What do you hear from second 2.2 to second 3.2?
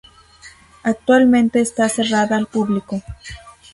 al público.